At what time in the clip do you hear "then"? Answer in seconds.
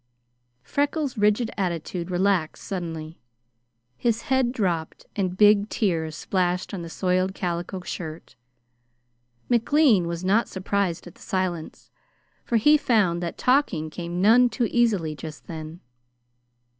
15.45-15.81